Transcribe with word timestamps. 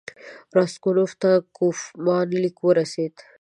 راسګونوف 0.55 1.11
ته 1.21 1.31
د 1.39 1.43
کوفمان 1.57 2.27
لیک 2.41 2.57
ورسېد. 2.63 3.15